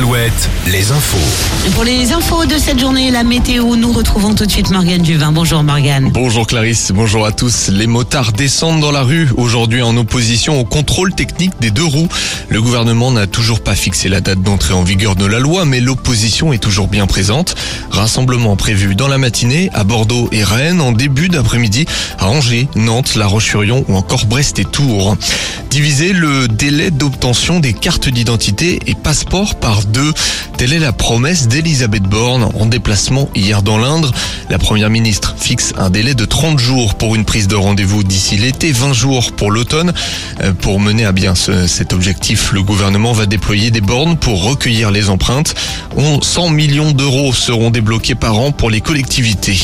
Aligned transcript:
7, 0.00 0.32
les 0.68 0.92
infos. 0.92 1.70
Pour 1.74 1.84
les 1.84 2.12
infos 2.12 2.46
de 2.46 2.56
cette 2.56 2.78
journée, 2.78 3.10
la 3.10 3.22
météo, 3.22 3.76
nous 3.76 3.92
retrouvons 3.92 4.34
tout 4.34 4.46
de 4.46 4.50
suite 4.50 4.70
Morgane 4.70 5.02
Duvin. 5.02 5.30
Bonjour 5.30 5.62
Morgane. 5.62 6.10
Bonjour 6.10 6.46
Clarisse, 6.46 6.90
bonjour 6.94 7.26
à 7.26 7.32
tous. 7.32 7.68
Les 7.68 7.86
motards 7.86 8.32
descendent 8.32 8.80
dans 8.80 8.92
la 8.92 9.02
rue 9.02 9.28
aujourd'hui 9.36 9.82
en 9.82 9.96
opposition 9.96 10.58
au 10.58 10.64
contrôle 10.64 11.12
technique 11.14 11.52
des 11.60 11.70
deux 11.70 11.84
roues. 11.84 12.08
Le 12.48 12.62
gouvernement 12.62 13.10
n'a 13.10 13.26
toujours 13.26 13.60
pas 13.60 13.74
fixé 13.74 14.08
la 14.08 14.20
date 14.20 14.42
d'entrée 14.42 14.74
en 14.74 14.82
vigueur 14.82 15.16
de 15.16 15.26
la 15.26 15.38
loi, 15.38 15.64
mais 15.64 15.80
l'opposition 15.80 16.52
est 16.52 16.58
toujours 16.58 16.88
bien 16.88 17.06
présente. 17.06 17.54
Rassemblement 17.90 18.56
prévu 18.56 18.94
dans 18.94 19.08
la 19.08 19.18
matinée 19.18 19.70
à 19.74 19.84
Bordeaux 19.84 20.28
et 20.32 20.44
Rennes, 20.44 20.80
en 20.80 20.92
début 20.92 21.28
d'après-midi 21.28 21.84
à 22.18 22.28
Angers, 22.28 22.68
Nantes, 22.74 23.16
La 23.16 23.26
Roche-sur-Yon 23.26 23.84
ou 23.88 23.96
encore 23.96 24.26
Brest 24.26 24.58
et 24.58 24.64
Tours. 24.64 25.16
Diviser 25.68 26.12
le 26.12 26.48
délai 26.48 26.90
d'obtention 26.90 27.60
des 27.60 27.74
cartes 27.74 28.08
d'identité 28.08 28.80
et 28.86 28.94
passeport 28.94 29.54
par 29.56 29.84
Telle 30.56 30.72
est 30.72 30.78
la 30.78 30.92
promesse 30.92 31.48
d'Elisabeth 31.48 32.02
Borne 32.02 32.48
en 32.58 32.66
déplacement 32.66 33.28
hier 33.34 33.62
dans 33.62 33.78
l'Indre. 33.78 34.12
La 34.50 34.58
première 34.58 34.90
ministre 34.90 35.34
fixe 35.38 35.72
un 35.78 35.90
délai 35.90 36.14
de 36.14 36.24
30 36.24 36.58
jours 36.58 36.94
pour 36.94 37.14
une 37.16 37.24
prise 37.24 37.48
de 37.48 37.56
rendez-vous 37.56 38.02
d'ici 38.04 38.36
l'été, 38.36 38.70
20 38.72 38.92
jours 38.92 39.32
pour 39.32 39.50
l'automne. 39.50 39.92
Euh, 40.42 40.52
Pour 40.60 40.78
mener 40.80 41.04
à 41.06 41.12
bien 41.12 41.34
ce- 41.34 41.66
cet 41.66 41.92
objectif, 41.92 42.52
le 42.52 42.62
gouvernement 42.62 43.12
va 43.12 43.24
déployer 43.26 43.70
des 43.70 43.80
bornes 43.80 44.16
pour 44.16 44.42
recueillir 44.44 44.90
les 44.90 45.08
empreintes. 45.08 45.54
On- 45.96 46.20
100 46.20 46.50
millions 46.50 46.92
d'euros 46.92 47.32
seront 47.32 47.70
débloqués 47.70 48.14
par 48.14 48.38
an 48.38 48.52
pour 48.52 48.68
les 48.70 48.80
collectivités. 48.80 49.58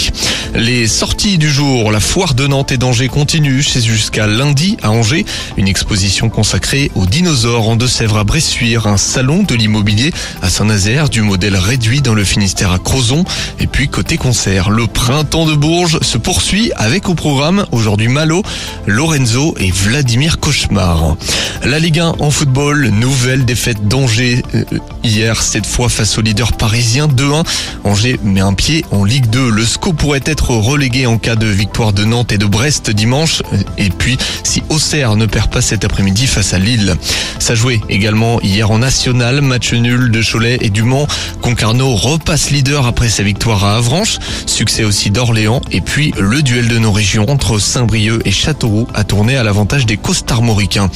Les 0.54 0.86
sorties 0.88 1.36
du 1.38 1.50
jour, 1.50 1.92
la 1.92 2.00
foire 2.00 2.34
de 2.34 2.46
Nantes 2.46 2.72
et 2.72 2.78
d'Angers 2.78 3.08
continue. 3.08 3.62
C'est 3.62 3.82
jusqu'à 3.82 4.26
lundi 4.26 4.76
à 4.82 4.90
Angers. 4.90 5.26
Une 5.58 5.68
exposition 5.68 6.30
consacrée 6.30 6.90
aux 6.94 7.04
dinosaures 7.06 7.68
en 7.68 7.76
Deux-Sèvres 7.76 8.16
à 8.18 8.24
Bressuire, 8.24 8.86
un 8.86 8.96
salon 8.96 9.42
de 9.42 9.54
l'immobilier 9.54 10.05
à 10.42 10.48
Saint-Nazaire, 10.48 11.08
du 11.08 11.22
modèle 11.22 11.56
réduit 11.56 12.00
dans 12.00 12.14
le 12.14 12.24
Finistère 12.24 12.72
à 12.72 12.78
Crozon. 12.78 13.24
Et 13.60 13.66
puis 13.66 13.88
côté 13.88 14.16
concert, 14.16 14.70
le 14.70 14.86
printemps 14.86 15.46
de 15.46 15.54
Bourges 15.54 15.98
se 16.02 16.18
poursuit 16.18 16.72
avec 16.76 17.08
au 17.08 17.14
programme 17.14 17.66
aujourd'hui 17.72 18.08
Malo, 18.08 18.42
Lorenzo 18.86 19.54
et 19.58 19.70
Vladimir 19.70 20.38
Cauchemar. 20.38 21.16
La 21.64 21.78
Ligue 21.78 22.00
1 22.00 22.14
en 22.18 22.30
football, 22.30 22.88
nouvelle 22.88 23.44
défaite 23.44 23.88
d'Angers 23.88 24.42
euh, 24.54 24.64
hier, 25.02 25.42
cette 25.42 25.66
fois 25.66 25.88
face 25.88 26.18
au 26.18 26.22
leader 26.22 26.52
parisien 26.52 27.08
2-1. 27.08 27.44
Angers 27.84 28.20
met 28.22 28.40
un 28.40 28.54
pied 28.54 28.84
en 28.90 29.04
Ligue 29.04 29.28
2. 29.30 29.50
Le 29.50 29.64
SCO 29.64 29.92
pourrait 29.92 30.20
être 30.24 30.50
relégué 30.50 31.06
en 31.06 31.18
cas 31.18 31.36
de 31.36 31.46
victoire 31.46 31.92
de 31.92 32.04
Nantes 32.04 32.32
et 32.32 32.38
de 32.38 32.46
Brest 32.46 32.90
dimanche. 32.90 33.42
Et 33.78 33.90
puis, 33.90 34.18
si 34.42 34.62
Auxerre 34.68 35.16
ne 35.16 35.26
perd 35.26 35.50
pas 35.50 35.60
cet 35.60 35.84
après-midi 35.84 36.26
face 36.26 36.52
à 36.52 36.58
Lille. 36.58 36.94
Ça 37.38 37.54
jouait 37.54 37.80
également 37.88 38.40
hier 38.40 38.70
en 38.70 38.78
national, 38.78 39.40
match 39.40 39.72
nul 39.72 39.95
de 39.96 40.22
Cholet 40.22 40.58
et 40.60 40.70
du 40.70 40.82
Mans. 40.82 41.06
Concarneau 41.40 41.94
repasse 41.94 42.50
leader 42.50 42.86
après 42.86 43.08
sa 43.08 43.22
victoire 43.22 43.64
à 43.64 43.76
Avranches. 43.76 44.18
Succès 44.46 44.84
aussi 44.84 45.10
d'Orléans. 45.10 45.60
Et 45.72 45.80
puis, 45.80 46.12
le 46.18 46.42
duel 46.42 46.68
de 46.68 46.78
nos 46.78 46.92
régions 46.92 47.28
entre 47.28 47.58
Saint-Brieuc 47.58 48.20
et 48.24 48.30
Châteauroux 48.30 48.86
a 48.94 49.04
tourné 49.04 49.36
à 49.36 49.42
l'avantage 49.42 49.86
des 49.86 49.96
costarmoricains. 49.96 50.90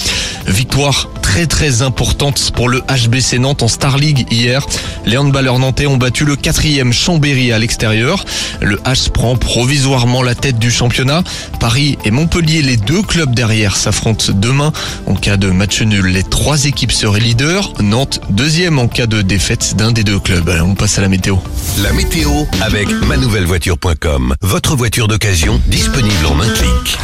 Victoire 0.47 1.09
très 1.23 1.47
très 1.47 1.83
importante 1.83 2.51
pour 2.55 2.69
le 2.69 2.83
HBC 2.89 3.39
Nantes 3.39 3.63
en 3.63 3.69
Star 3.69 3.99
League 3.99 4.27
hier. 4.31 4.67
Les 5.07 5.17
handballeurs 5.17 5.59
nantais 5.59 5.87
ont 5.87 5.97
battu 5.97 6.25
le 6.25 6.37
quatrième 6.37 6.93
Chambéry 6.93 7.53
à 7.53 7.59
l'extérieur. 7.59 8.25
Le 8.61 8.77
H 8.79 9.11
prend 9.11 9.37
provisoirement 9.37 10.23
la 10.23 10.35
tête 10.35 10.59
du 10.59 10.71
championnat. 10.71 11.23
Paris 11.61 11.99
et 12.05 12.11
Montpellier, 12.11 12.63
les 12.63 12.77
deux 12.77 13.03
clubs 13.03 13.35
derrière, 13.35 13.77
s'affrontent 13.77 14.33
demain. 14.35 14.73
En 15.07 15.15
cas 15.15 15.37
de 15.37 15.51
match 15.51 15.83
nul, 15.83 16.07
les 16.07 16.23
trois 16.23 16.65
équipes 16.65 16.93
seraient 16.93 17.21
leaders. 17.21 17.73
Nantes 17.81 18.21
deuxième 18.31 18.79
en 18.79 18.89
cas 18.91 19.07
de 19.07 19.23
défaite 19.23 19.77
d'un 19.77 19.93
des 19.93 20.05
deux 20.05 20.19
clubs. 20.19 20.51
On 20.63 20.75
passe 20.75 20.99
à 20.99 21.03
la 21.03 21.09
météo. 21.09 21.37
La 21.83 21.93
météo 21.93 22.31
avec 22.61 22.89
manouvellevoiture.com. 23.07 24.35
Votre 24.43 24.77
voiture 24.77 25.09
d'occasion 25.09 25.61
disponible 25.67 26.27
en 26.27 26.41
un 26.41 26.49
clic. 26.49 26.99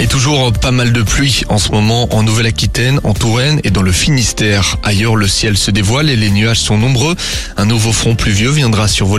Et 0.00 0.06
toujours 0.06 0.50
pas 0.52 0.70
mal 0.70 0.94
de 0.94 1.02
pluie 1.02 1.42
en 1.50 1.58
ce 1.58 1.72
moment 1.72 2.08
en 2.14 2.22
Nouvelle-Aquitaine, 2.22 3.00
en 3.04 3.12
Touraine 3.12 3.60
et 3.64 3.70
dans 3.70 3.82
le 3.82 3.92
Finistère. 3.92 4.78
Ailleurs, 4.82 5.14
le 5.14 5.28
ciel 5.28 5.58
se 5.58 5.70
dévoile 5.70 6.08
et 6.08 6.16
les 6.16 6.30
nuages 6.30 6.60
sont 6.60 6.78
nombreux. 6.78 7.14
Un 7.58 7.66
nouveau 7.66 7.92
front 7.92 8.14
pluvieux 8.14 8.50
viendra 8.50 8.88
survoler 8.88 9.18